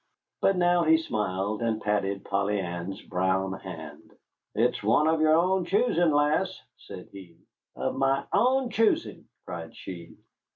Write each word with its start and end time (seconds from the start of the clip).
But 0.41 0.57
now 0.57 0.83
he 0.83 0.97
smiled, 0.97 1.61
and 1.61 1.79
patted 1.79 2.25
Polly 2.25 2.59
Ann's 2.59 2.99
brown 3.03 3.53
hand. 3.53 4.15
"It's 4.55 4.81
one 4.81 5.05
of 5.05 5.21
yer 5.21 5.35
own 5.35 5.65
choosing, 5.65 6.09
lass," 6.09 6.59
said 6.77 7.09
he. 7.11 7.37
"Of 7.75 7.95
my 7.95 8.23
own 8.33 8.71
choosing!" 8.71 9.25
cried 9.45 9.75
she. 9.75 10.17